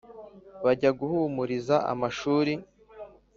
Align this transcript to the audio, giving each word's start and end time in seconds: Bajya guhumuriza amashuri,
Bajya 0.63 0.89
guhumuriza 0.99 1.75
amashuri, 1.91 2.53